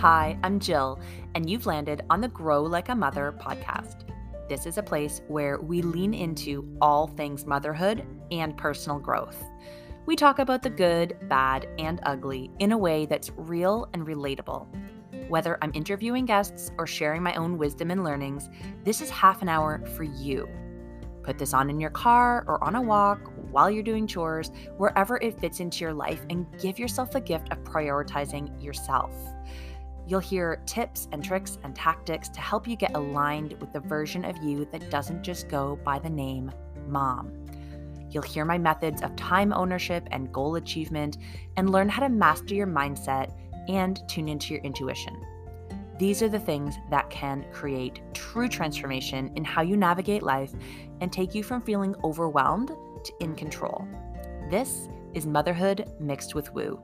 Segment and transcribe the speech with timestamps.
[0.00, 0.98] Hi, I'm Jill,
[1.34, 4.04] and you've landed on the Grow Like a Mother podcast.
[4.48, 9.44] This is a place where we lean into all things motherhood and personal growth.
[10.06, 14.68] We talk about the good, bad, and ugly in a way that's real and relatable.
[15.28, 18.48] Whether I'm interviewing guests or sharing my own wisdom and learnings,
[18.84, 20.48] this is half an hour for you.
[21.22, 25.18] Put this on in your car or on a walk while you're doing chores, wherever
[25.18, 29.12] it fits into your life, and give yourself the gift of prioritizing yourself.
[30.10, 34.24] You'll hear tips and tricks and tactics to help you get aligned with the version
[34.24, 36.50] of you that doesn't just go by the name
[36.88, 37.46] mom.
[38.10, 41.18] You'll hear my methods of time ownership and goal achievement
[41.56, 43.32] and learn how to master your mindset
[43.68, 45.24] and tune into your intuition.
[45.96, 50.52] These are the things that can create true transformation in how you navigate life
[51.00, 52.72] and take you from feeling overwhelmed
[53.04, 53.86] to in control.
[54.50, 56.80] This is motherhood mixed with woo.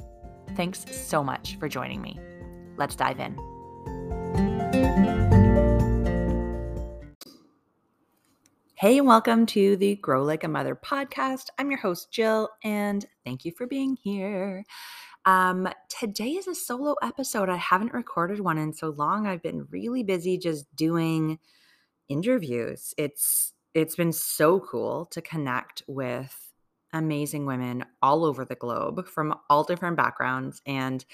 [0.54, 2.20] Thanks so much for joining me.
[2.76, 3.36] Let's dive in.
[8.74, 11.46] Hey, and welcome to the Grow Like a Mother podcast.
[11.58, 14.64] I'm your host, Jill, and thank you for being here.
[15.24, 17.48] Um, today is a solo episode.
[17.48, 19.26] I haven't recorded one in so long.
[19.26, 21.38] I've been really busy just doing
[22.08, 22.94] interviews.
[22.98, 26.52] It's it's been so cool to connect with
[26.92, 30.62] amazing women all over the globe from all different backgrounds.
[30.66, 31.04] And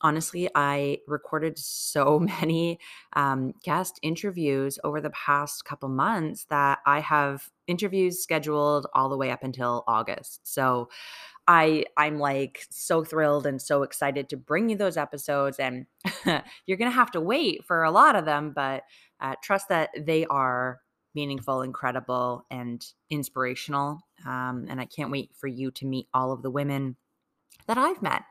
[0.00, 2.78] honestly, I recorded so many
[3.14, 9.16] um, guest interviews over the past couple months that I have interviews scheduled all the
[9.16, 10.40] way up until August.
[10.44, 10.88] So
[11.46, 15.86] I I'm like so thrilled and so excited to bring you those episodes and
[16.66, 18.82] you're to have to wait for a lot of them but
[19.20, 20.80] uh, trust that they are
[21.14, 24.00] meaningful, incredible, and inspirational.
[24.24, 26.96] Um, and I can't wait for you to meet all of the women
[27.66, 28.22] that I've met.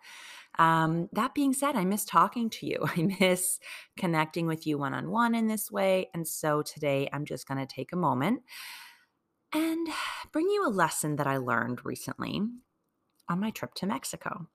[0.57, 2.77] Um, that being said, I miss talking to you.
[2.97, 3.59] I miss
[3.97, 6.09] connecting with you one on one in this way.
[6.13, 8.41] And so today I'm just going to take a moment
[9.53, 9.87] and
[10.31, 12.41] bring you a lesson that I learned recently
[13.29, 14.47] on my trip to Mexico.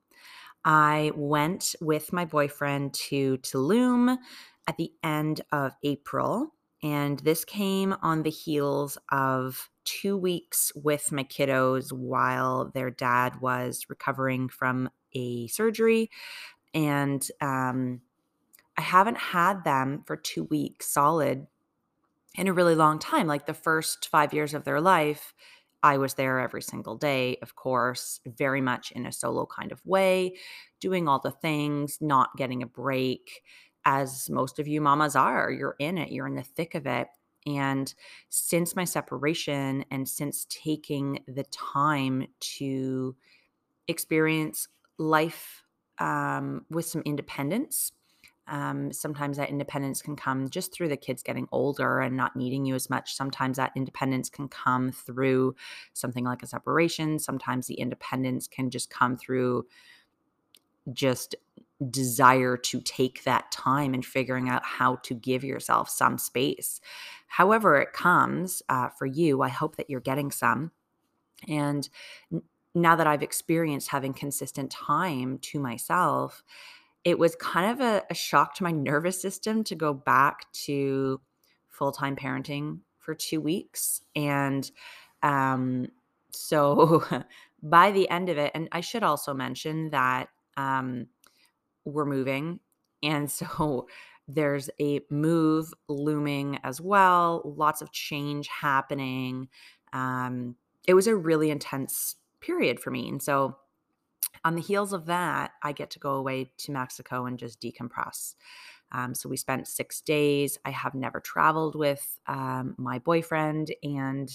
[0.64, 4.16] I went with my boyfriend to Tulum
[4.68, 11.12] at the end of April and this came on the heels of two weeks with
[11.12, 16.10] my kiddos while their dad was recovering from a surgery.
[16.74, 18.00] And um,
[18.76, 21.46] I haven't had them for two weeks solid
[22.34, 23.26] in a really long time.
[23.26, 25.34] Like the first five years of their life,
[25.82, 29.84] I was there every single day, of course, very much in a solo kind of
[29.84, 30.36] way,
[30.80, 33.42] doing all the things, not getting a break
[33.84, 35.50] as most of you mamas are.
[35.50, 37.08] You're in it, you're in the thick of it.
[37.46, 37.92] And
[38.28, 43.16] since my separation and since taking the time to
[43.88, 44.68] experience
[44.98, 45.62] life
[45.98, 47.92] um, with some independence,
[48.48, 52.66] um, sometimes that independence can come just through the kids getting older and not needing
[52.66, 53.14] you as much.
[53.14, 55.54] Sometimes that independence can come through
[55.92, 57.18] something like a separation.
[57.18, 59.66] Sometimes the independence can just come through
[60.92, 61.36] just
[61.90, 66.80] desire to take that time and figuring out how to give yourself some space.
[67.28, 70.72] However, it comes uh, for you, I hope that you're getting some.
[71.48, 71.88] And
[72.74, 76.42] now that I've experienced having consistent time to myself,
[77.04, 81.20] it was kind of a, a shock to my nervous system to go back to
[81.68, 84.02] full time parenting for two weeks.
[84.14, 84.70] And
[85.22, 85.88] um,
[86.30, 87.04] so
[87.62, 91.06] by the end of it, and I should also mention that um,
[91.84, 92.60] we're moving.
[93.02, 93.88] And so
[94.28, 99.48] there's a move looming as well, lots of change happening.
[99.92, 100.56] Um,
[100.86, 103.08] it was a really intense period for me.
[103.08, 103.56] And so
[104.44, 108.34] on the heels of that, I get to go away to Mexico and just decompress.
[108.90, 110.58] Um, so we spent six days.
[110.64, 114.30] I have never traveled with um, my boyfriend, and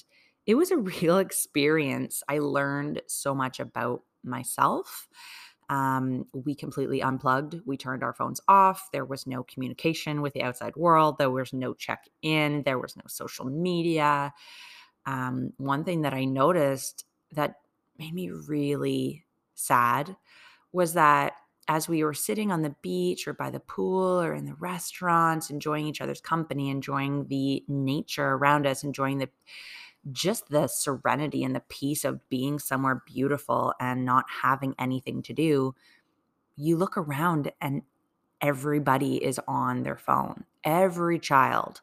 [0.46, 2.24] it was a real experience.
[2.28, 5.08] I learned so much about myself.
[5.70, 7.60] Um, we completely unplugged.
[7.66, 8.90] We turned our phones off.
[8.94, 11.18] There was no communication with the outside world.
[11.18, 12.64] There was no check in.
[12.64, 14.34] There was no social media.
[15.06, 17.56] Um, one thing that I noticed that
[18.00, 20.16] made me really sad
[20.72, 21.34] was that
[21.68, 25.50] as we were sitting on the beach or by the pool or in the restaurants,
[25.50, 29.30] enjoying each other's company, enjoying the nature around us, enjoying the
[30.12, 35.34] just the serenity and the peace of being somewhere beautiful and not having anything to
[35.34, 35.76] do,
[36.56, 37.82] you look around and
[38.42, 40.46] everybody is on their phone.
[40.64, 41.82] Every child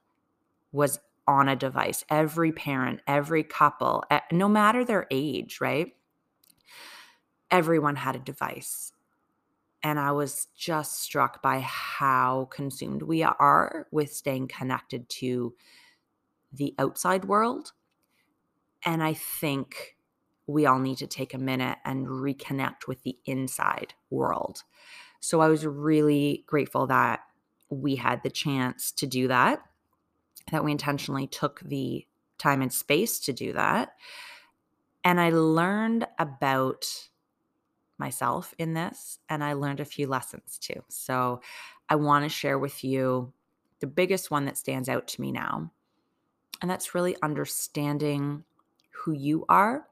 [0.72, 5.94] was on a device, every parent, every couple, eh, no matter their age, right?
[7.54, 8.92] Everyone had a device.
[9.84, 15.54] and I was just struck by how consumed we are with staying connected to
[16.50, 17.72] the outside world.
[18.82, 19.98] And I think
[20.46, 24.62] we all need to take a minute and reconnect with the inside world.
[25.20, 27.20] So I was really grateful that
[27.68, 29.60] we had the chance to do that,
[30.50, 32.06] that we intentionally took the
[32.38, 33.94] time and space to do that.
[35.04, 37.08] And I learned about
[37.98, 40.82] myself in this and I learned a few lessons too.
[40.88, 41.40] So
[41.88, 43.32] I want to share with you
[43.80, 45.70] the biggest one that stands out to me now.
[46.62, 48.44] And that's really understanding
[48.90, 49.86] who you are,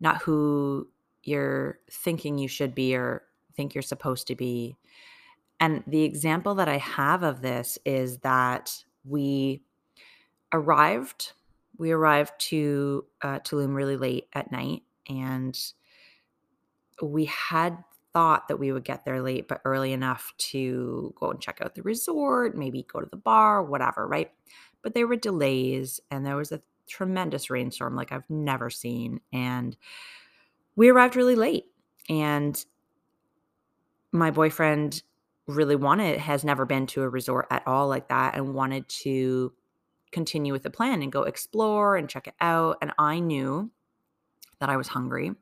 [0.00, 0.88] not who
[1.22, 3.22] you're thinking you should be or
[3.56, 4.76] think you're supposed to be.
[5.60, 9.62] And the example that I have of this is that we
[10.52, 11.32] arrived,
[11.78, 15.58] we arrived to uh, Tulum really late at night, and
[17.06, 17.82] we had
[18.12, 21.74] thought that we would get there late, but early enough to go and check out
[21.74, 24.30] the resort, maybe go to the bar, whatever, right?
[24.82, 29.20] But there were delays, and there was a tremendous rainstorm like I've never seen.
[29.32, 29.76] And
[30.76, 31.66] we arrived really late.
[32.08, 32.62] And
[34.10, 35.02] my boyfriend
[35.46, 39.52] really wanted, has never been to a resort at all like that, and wanted to
[40.10, 42.76] continue with the plan and go explore and check it out.
[42.82, 43.70] And I knew
[44.60, 45.32] that I was hungry.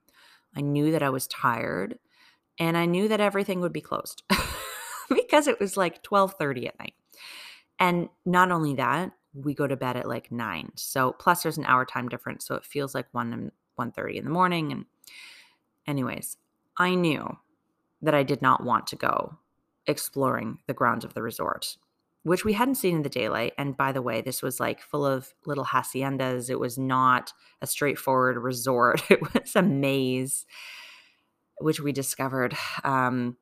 [0.57, 1.99] I knew that I was tired
[2.59, 4.23] and I knew that everything would be closed
[5.09, 6.95] because it was like 12:30 at night.
[7.79, 10.73] And not only that, we go to bed at like 9.
[10.77, 14.25] So plus there's an hour time difference, so it feels like 1 and 1:30 in
[14.25, 14.87] the morning and
[15.87, 16.37] anyways,
[16.79, 17.39] I knew
[18.03, 19.39] that I did not want to go
[19.87, 21.77] exploring the grounds of the resort,
[22.23, 23.55] which we hadn't seen in the daylight.
[23.57, 26.51] And by the way, this was like full of little haciendas.
[26.51, 27.33] It was not
[27.63, 30.47] a straightforward resort, it was a maze,
[31.59, 33.37] which we discovered um,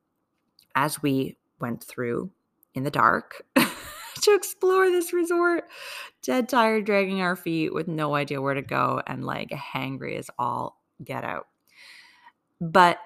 [0.75, 2.31] as we went through
[2.75, 3.43] in the dark.
[4.23, 5.65] to explore this resort,
[6.23, 10.31] dead tired, dragging our feet with no idea where to go, and like hangry as
[10.39, 11.47] all get out.
[12.61, 12.99] But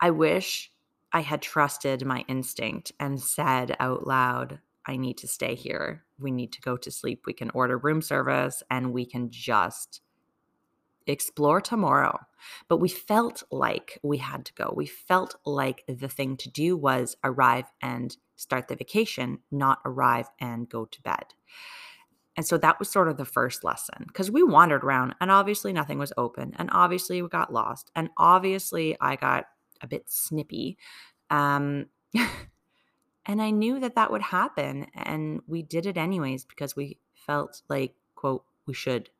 [0.00, 0.72] I wish
[1.12, 6.04] I had trusted my instinct and said out loud, I need to stay here.
[6.18, 7.22] We need to go to sleep.
[7.26, 10.00] We can order room service and we can just
[11.06, 12.18] explore tomorrow.
[12.68, 14.72] But we felt like we had to go.
[14.74, 20.28] We felt like the thing to do was arrive and start the vacation, not arrive
[20.40, 21.34] and go to bed.
[22.36, 25.72] And so that was sort of the first lesson because we wandered around and obviously
[25.72, 26.54] nothing was open.
[26.56, 27.90] And obviously we got lost.
[27.94, 29.46] And obviously I got
[29.80, 30.78] a bit snippy.
[31.30, 31.86] Um,
[33.26, 34.86] and I knew that that would happen.
[34.94, 39.10] And we did it anyways because we felt like, quote, we should,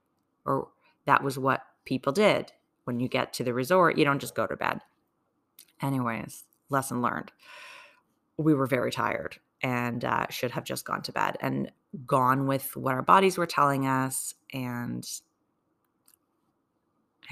[0.45, 0.69] or
[1.07, 2.53] that was what people did.
[2.85, 4.81] When you get to the resort, you don't just go to bed.
[5.83, 7.31] Anyways, lesson learned.
[8.37, 11.71] We were very tired and uh, should have just gone to bed and
[12.07, 14.35] gone with what our bodies were telling us.
[14.53, 15.07] And,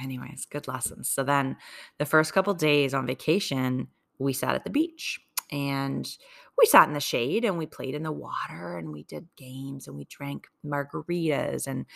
[0.03, 1.09] anyways, good lessons.
[1.11, 1.56] So then
[1.99, 6.09] the first couple days on vacation, we sat at the beach and
[6.59, 9.87] we sat in the shade and we played in the water and we did games
[9.87, 11.87] and we drank margaritas and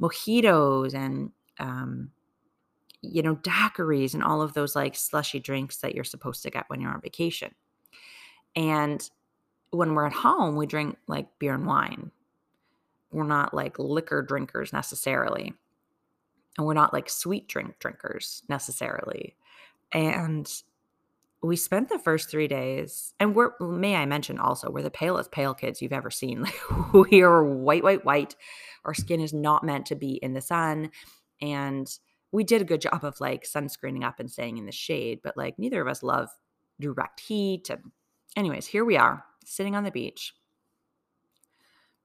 [0.00, 2.10] mojitos and um,
[3.02, 6.64] you know daiquiris and all of those like slushy drinks that you're supposed to get
[6.68, 7.52] when you're on vacation
[8.54, 9.08] and
[9.70, 12.10] when we're at home, we drink like beer and wine.
[13.10, 15.54] We're not like liquor drinkers necessarily.
[16.58, 19.36] And we're not like sweet drink drinkers necessarily.
[19.92, 20.50] And
[21.42, 25.32] we spent the first three days, and we're, may I mention also, we're the palest
[25.32, 26.46] pale kids you've ever seen.
[26.92, 28.36] Like we are white, white, white.
[28.84, 30.90] Our skin is not meant to be in the sun.
[31.40, 31.88] And
[32.30, 35.36] we did a good job of like sunscreening up and staying in the shade, but
[35.36, 36.28] like neither of us love
[36.80, 37.70] direct heat.
[37.70, 37.90] And,
[38.36, 40.34] anyways, here we are sitting on the beach,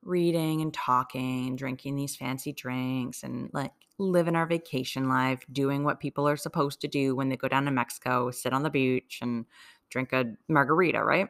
[0.04, 6.00] reading and talking, drinking these fancy drinks, and like living our vacation life, doing what
[6.00, 9.20] people are supposed to do when they go down to Mexico, sit on the beach
[9.22, 9.46] and
[9.90, 11.30] drink a margarita, right?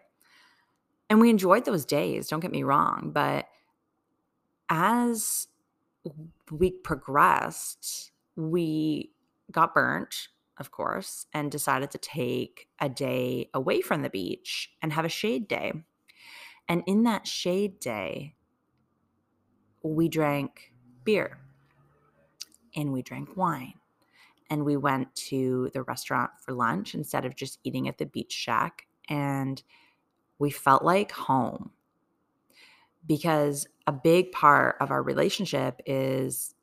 [1.10, 3.12] And we enjoyed those days, don't get me wrong.
[3.14, 3.48] But
[4.70, 5.48] as
[6.52, 9.12] we progressed, we
[9.52, 14.92] got burnt, of course, and decided to take a day away from the beach and
[14.92, 15.72] have a shade day.
[16.68, 18.36] And in that shade day,
[19.84, 21.38] we drank beer
[22.76, 23.74] and we drank wine.
[24.50, 28.32] And we went to the restaurant for lunch instead of just eating at the beach
[28.32, 28.88] shack.
[29.10, 29.62] And
[30.40, 31.72] we felt like home
[33.06, 36.54] because a big part of our relationship is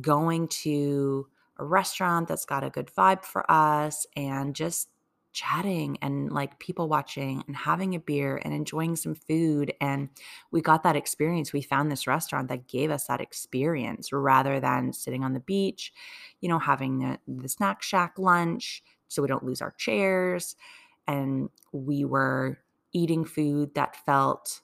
[0.00, 1.26] going to
[1.58, 4.88] a restaurant that's got a good vibe for us and just
[5.34, 9.74] chatting and like people watching and having a beer and enjoying some food.
[9.80, 10.08] And
[10.50, 11.52] we got that experience.
[11.52, 15.92] We found this restaurant that gave us that experience rather than sitting on the beach,
[16.40, 20.56] you know, having the, the snack shack lunch so we don't lose our chairs.
[21.06, 22.58] And we were
[22.92, 24.62] eating food that felt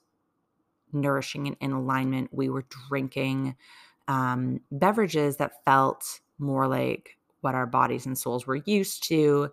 [0.93, 2.29] nourishing and in alignment.
[2.31, 3.55] We were drinking
[4.07, 9.51] um, beverages that felt more like what our bodies and souls were used to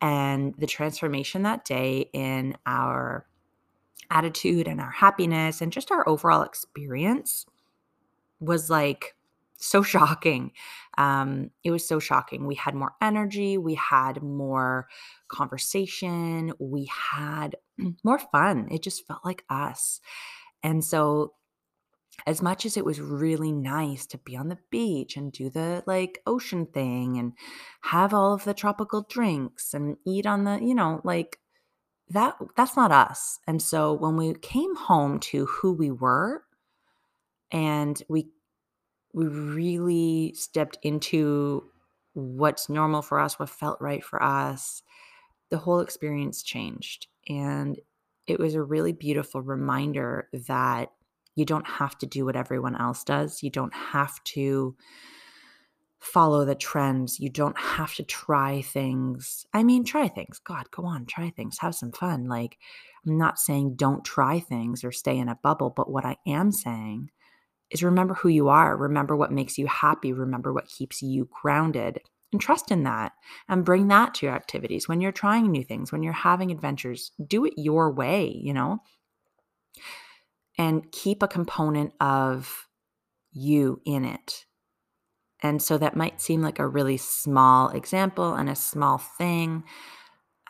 [0.00, 3.26] and the transformation that day in our
[4.10, 7.46] attitude and our happiness and just our overall experience
[8.40, 9.14] was like
[9.56, 10.52] so shocking.
[10.96, 12.46] Um, it was so shocking.
[12.46, 14.88] We had more energy, we had more
[15.28, 17.56] conversation, we had
[18.04, 18.68] more fun.
[18.70, 20.00] It just felt like us.
[20.62, 21.34] And so
[22.26, 25.82] as much as it was really nice to be on the beach and do the
[25.86, 27.32] like ocean thing and
[27.82, 31.38] have all of the tropical drinks and eat on the, you know, like
[32.10, 33.38] that that's not us.
[33.46, 36.44] And so when we came home to who we were
[37.50, 38.28] and we
[39.14, 41.64] we really stepped into
[42.12, 44.82] what's normal for us, what felt right for us,
[45.50, 47.06] the whole experience changed.
[47.28, 47.78] And
[48.26, 50.92] it was a really beautiful reminder that
[51.38, 53.44] you don't have to do what everyone else does.
[53.44, 54.76] You don't have to
[56.00, 57.20] follow the trends.
[57.20, 59.46] You don't have to try things.
[59.54, 60.40] I mean, try things.
[60.40, 61.58] God, go on, try things.
[61.60, 62.24] Have some fun.
[62.26, 62.58] Like,
[63.06, 66.50] I'm not saying don't try things or stay in a bubble, but what I am
[66.50, 67.10] saying
[67.70, 68.76] is remember who you are.
[68.76, 70.12] Remember what makes you happy.
[70.12, 72.00] Remember what keeps you grounded
[72.32, 73.12] and trust in that
[73.48, 77.12] and bring that to your activities when you're trying new things, when you're having adventures.
[77.24, 78.80] Do it your way, you know?
[80.58, 82.68] And keep a component of
[83.32, 84.44] you in it.
[85.40, 89.62] And so that might seem like a really small example and a small thing,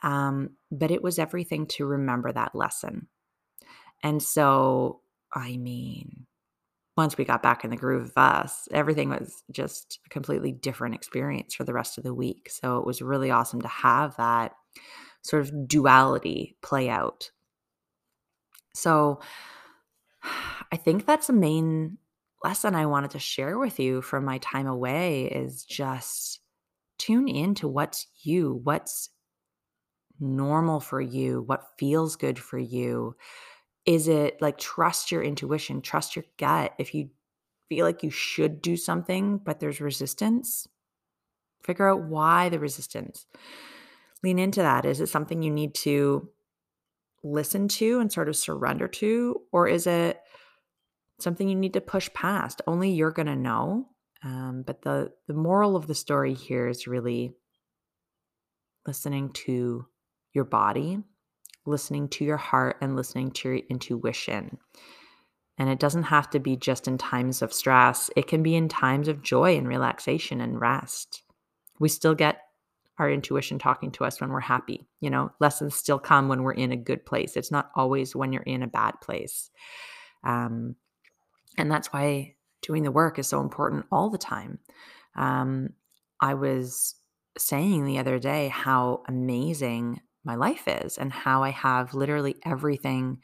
[0.03, 3.09] um, but it was everything to remember that lesson.
[4.03, 5.03] And so,
[5.35, 6.27] I mean,
[6.97, 10.95] once we got back in the groove of us, everything was just a completely different
[10.95, 12.49] experience for the rest of the week.
[12.51, 14.53] So it was really awesome to have that
[15.23, 17.31] sort of duality play out.
[18.75, 19.21] So,
[20.71, 21.99] I think that's a main
[22.45, 26.41] lesson I wanted to share with you from my time away is just
[26.99, 29.11] tune in to what's you, what's
[30.21, 33.17] normal for you, what feels good for you.
[33.87, 36.75] Is it like trust your intuition, trust your gut.
[36.79, 37.11] If you
[37.69, 40.67] feel like you should do something, but there's resistance,
[41.63, 43.27] figure out why the resistance.
[44.23, 44.85] Lean into that.
[44.85, 46.29] Is it something you need to
[47.23, 49.43] listen to and sort of surrender to?
[49.53, 50.21] Or is it
[51.19, 52.63] something you need to push past.
[52.67, 53.89] Only you're going to know.
[54.25, 57.35] Um, but the the moral of the story here is really
[58.87, 59.87] listening to
[60.33, 60.99] your body,
[61.67, 64.59] listening to your heart, and listening to your intuition.
[65.57, 68.11] And it doesn't have to be just in times of stress.
[68.17, 71.23] It can be in times of joy and relaxation and rest.
[71.81, 72.41] We still get
[72.99, 74.89] our intuition talking to us when we're happy.
[75.01, 77.37] You know, lessons still come when we're in a good place.
[77.37, 79.51] It's not always when you're in a bad place.
[80.25, 80.77] Um,
[81.59, 84.59] and that's why doing the work is so important all the time.
[85.17, 85.71] Um,
[86.21, 86.95] I was
[87.37, 93.19] saying the other day how amazing my life is and how I have literally everything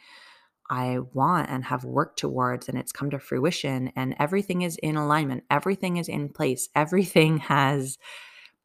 [0.70, 4.96] I want and have worked towards, and it's come to fruition, and everything is in
[4.96, 7.98] alignment, everything is in place, everything has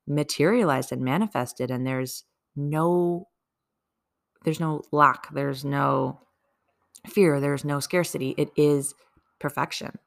[0.08, 2.24] materialized and manifested, and there's
[2.56, 3.28] no
[4.44, 6.20] there's no lack there's no
[7.08, 8.94] fear there's no scarcity it is
[9.40, 9.98] perfection.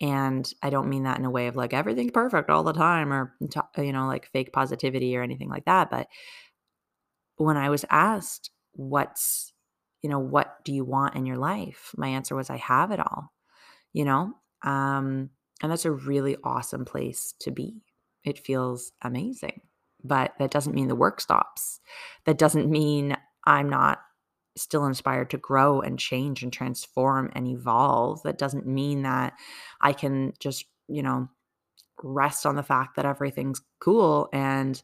[0.00, 3.12] And I don't mean that in a way of like everything's perfect all the time
[3.12, 3.34] or,
[3.76, 5.90] you know, like fake positivity or anything like that.
[5.90, 6.08] But
[7.36, 9.52] when I was asked, what's,
[10.02, 11.92] you know, what do you want in your life?
[11.96, 13.32] My answer was, I have it all,
[13.92, 14.32] you know?
[14.62, 15.30] Um,
[15.62, 17.82] and that's a really awesome place to be.
[18.24, 19.60] It feels amazing.
[20.02, 21.80] But that doesn't mean the work stops.
[22.24, 24.00] That doesn't mean I'm not
[24.56, 28.22] still inspired to grow and change and transform and evolve.
[28.22, 29.34] That doesn't mean that
[29.80, 31.28] I can just, you know,
[32.02, 34.82] rest on the fact that everything's cool and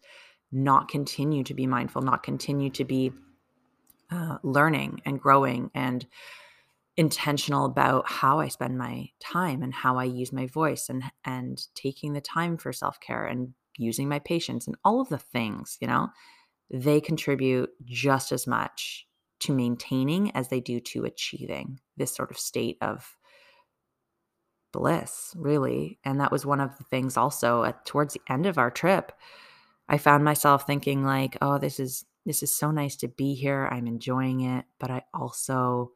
[0.52, 3.12] not continue to be mindful, not continue to be
[4.10, 6.06] uh, learning and growing and
[6.96, 11.62] intentional about how I spend my time and how I use my voice and and
[11.74, 15.86] taking the time for self-care and using my patience and all of the things, you
[15.86, 16.08] know,
[16.70, 19.05] they contribute just as much
[19.40, 23.16] to maintaining as they do to achieving this sort of state of
[24.72, 25.98] bliss, really.
[26.04, 29.12] And that was one of the things also at, towards the end of our trip.
[29.88, 33.68] I found myself thinking, like, oh, this is this is so nice to be here.
[33.70, 35.92] I'm enjoying it, but I also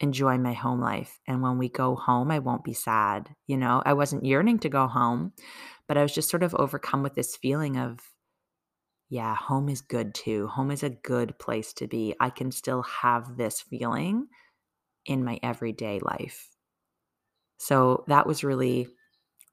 [0.00, 1.20] enjoy my home life.
[1.28, 3.28] And when we go home, I won't be sad.
[3.46, 5.32] You know, I wasn't yearning to go home,
[5.86, 8.00] but I was just sort of overcome with this feeling of,
[9.12, 10.46] yeah, home is good too.
[10.46, 12.14] Home is a good place to be.
[12.18, 14.28] I can still have this feeling
[15.04, 16.48] in my everyday life.
[17.58, 18.88] So that was really,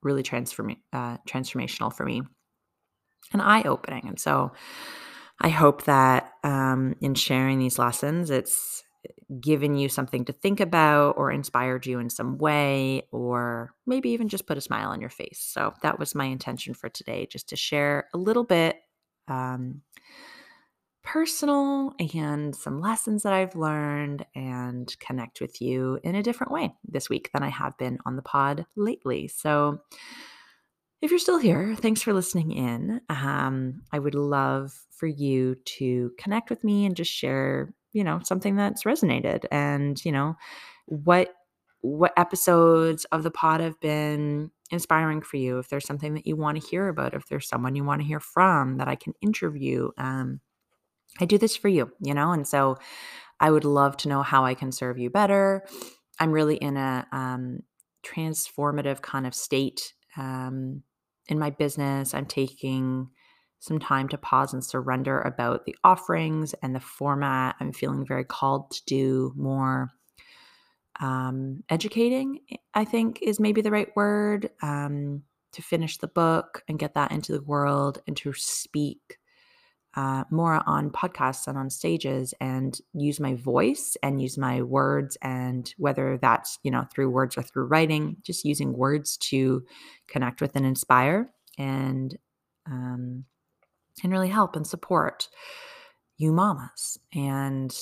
[0.01, 2.21] really transform- uh, transformational for me
[3.33, 4.07] and eye opening.
[4.07, 4.53] And so
[5.41, 8.81] I hope that um, in sharing these lessons, it's
[9.41, 14.29] given you something to think about or inspired you in some way, or maybe even
[14.29, 15.45] just put a smile on your face.
[15.45, 18.77] So that was my intention for today, just to share a little bit
[19.29, 19.81] um,
[21.03, 26.73] personal and some lessons that I've learned and connect with you in a different way
[26.87, 29.27] this week than I have been on the pod lately.
[29.27, 29.79] So
[31.01, 33.01] if you're still here, thanks for listening in.
[33.09, 38.19] Um, I would love for you to connect with me and just share you know
[38.23, 40.35] something that's resonated and you know
[40.85, 41.33] what
[41.81, 46.35] what episodes of the pod have been inspiring for you if there's something that you
[46.35, 49.13] want to hear about if there's someone you want to hear from that i can
[49.21, 50.39] interview um
[51.19, 52.77] i do this for you you know and so
[53.39, 55.65] i would love to know how i can serve you better
[56.19, 57.59] i'm really in a um
[58.05, 60.83] transformative kind of state um
[61.27, 63.09] in my business i'm taking
[63.59, 67.55] some time to pause and surrender about the offerings and the format.
[67.59, 69.89] I'm feeling very called to do more
[70.99, 72.39] um, educating,
[72.73, 77.11] I think is maybe the right word, um, to finish the book and get that
[77.11, 79.17] into the world and to speak
[79.95, 85.17] uh, more on podcasts and on stages and use my voice and use my words
[85.23, 89.63] and whether that's you know through words or through writing just using words to
[90.07, 92.19] connect with and inspire and
[92.67, 93.25] um,
[94.03, 95.27] and really help and support
[96.17, 96.99] you mamas.
[97.13, 97.75] And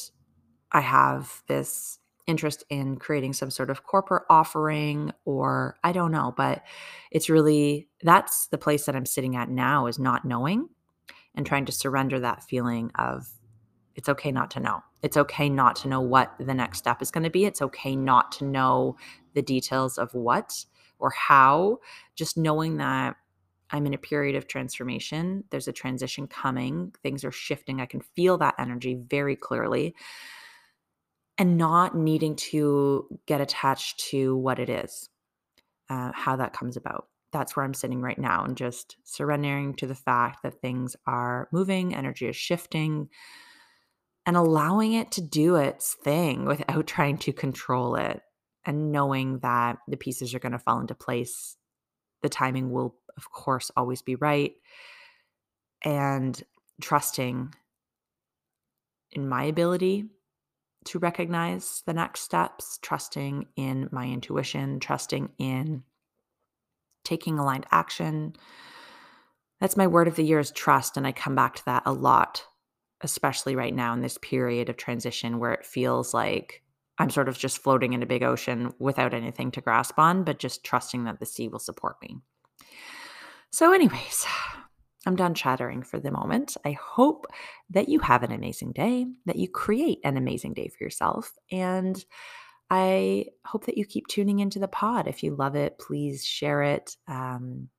[0.72, 6.34] I have this interest in creating some sort of corporate offering or I don't know,
[6.36, 6.64] but
[7.10, 10.70] it's really that's the place that I'm sitting at now is not knowing
[11.36, 13.28] and trying to surrender that feeling of
[13.96, 14.84] it's okay not to know.
[15.02, 17.46] It's okay not to know what the next step is going to be.
[17.46, 18.98] It's okay not to know
[19.34, 20.66] the details of what
[21.00, 21.80] or how.
[22.16, 23.16] Just knowing that
[23.72, 25.44] I'm in a period of transformation.
[25.50, 26.94] There's a transition coming.
[27.04, 27.82] Things are shifting.
[27.82, 29.96] I can feel that energy very clearly.
[31.38, 35.10] And not needing to get attached to what it is,
[35.90, 37.08] uh, how that comes about.
[37.32, 41.48] That's where I'm sitting right now and just surrendering to the fact that things are
[41.52, 43.10] moving, energy is shifting,
[44.26, 48.22] and allowing it to do its thing without trying to control it
[48.66, 51.56] and knowing that the pieces are going to fall into place.
[52.24, 54.54] The timing will of course, always be right.
[55.84, 56.42] And
[56.82, 57.54] trusting
[59.12, 60.06] in my ability
[60.88, 65.84] to recognize the next steps, trusting in my intuition, trusting in
[67.04, 68.34] taking aligned action.
[69.62, 70.98] That's my word of the year is trust.
[70.98, 72.44] And I come back to that a lot,
[73.02, 76.64] especially right now in this period of transition where it feels like
[77.00, 80.40] I'm sort of just floating in a big ocean without anything to grasp on, but
[80.40, 82.18] just trusting that the sea will support me.
[83.52, 84.26] So, anyways,
[85.08, 86.58] I'm done chattering for the moment.
[86.66, 87.28] I hope
[87.70, 91.32] that you have an amazing day, that you create an amazing day for yourself.
[91.50, 92.04] And
[92.70, 95.08] I hope that you keep tuning into the pod.
[95.08, 96.98] If you love it, please share it.
[97.08, 97.70] Um,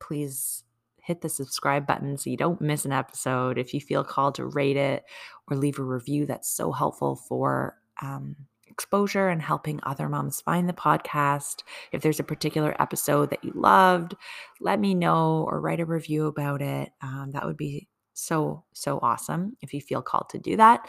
[0.00, 0.64] please
[0.96, 3.58] hit the subscribe button so you don't miss an episode.
[3.58, 5.04] If you feel called to rate it
[5.50, 8.34] or leave a review, that's so helpful for um,
[8.78, 11.64] exposure and helping other moms find the podcast.
[11.90, 14.14] If there's a particular episode that you loved,
[14.60, 16.92] let me know or write a review about it.
[17.02, 20.86] Um, that would be so, so awesome if you feel called to do that.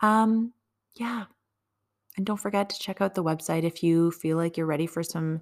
[0.00, 0.52] Um,
[0.94, 1.26] yeah.
[2.16, 5.04] And don't forget to check out the website if you feel like you're ready for
[5.04, 5.40] some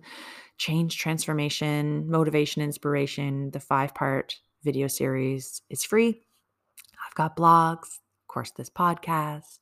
[0.58, 3.50] change, transformation, motivation, inspiration.
[3.52, 6.20] The five part video series is free.
[7.06, 9.60] I've got blogs, of course, this podcast.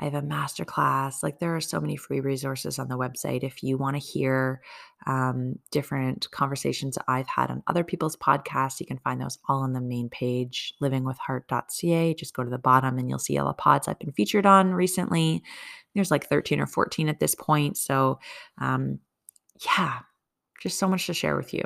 [0.00, 1.22] I have a masterclass.
[1.22, 3.44] Like there are so many free resources on the website.
[3.44, 4.62] If you want to hear
[5.06, 9.74] um, different conversations I've had on other people's podcasts, you can find those all on
[9.74, 12.14] the main page, livingwithheart.ca.
[12.14, 14.72] Just go to the bottom and you'll see all the pods I've been featured on
[14.72, 15.42] recently.
[15.94, 17.76] There's like 13 or 14 at this point.
[17.76, 18.18] So,
[18.58, 19.00] um,
[19.66, 19.98] yeah,
[20.62, 21.64] just so much to share with you.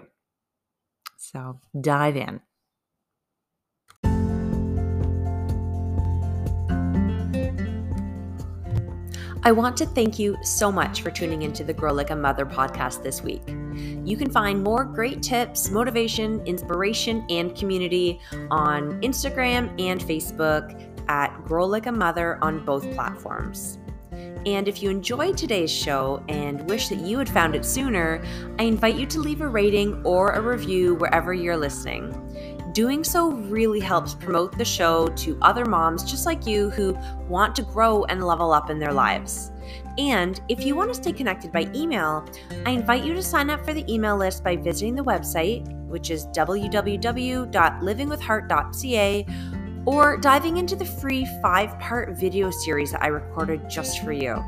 [1.16, 2.40] So dive in.
[9.46, 12.46] I want to thank you so much for tuning into the Grow Like a Mother
[12.46, 13.42] podcast this week.
[13.46, 21.28] You can find more great tips, motivation, inspiration, and community on Instagram and Facebook at
[21.44, 23.76] Grow Like a Mother on both platforms.
[24.46, 28.24] And if you enjoyed today's show and wish that you had found it sooner,
[28.59, 32.14] I invite you to leave a rating or a review wherever you're listening.
[32.74, 37.54] Doing so really helps promote the show to other moms just like you who want
[37.54, 39.52] to grow and level up in their lives.
[39.96, 42.28] And if you want to stay connected by email,
[42.66, 46.10] I invite you to sign up for the email list by visiting the website, which
[46.10, 49.26] is www.livingwithheart.ca,
[49.87, 54.44] or diving into the free five part video series that I recorded just for you.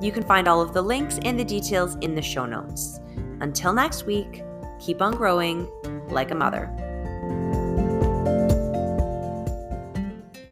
[0.00, 2.98] You can find all of the links and the details in the show notes.
[3.40, 4.42] Until next week,
[4.80, 5.70] keep on growing
[6.08, 6.87] like a mother.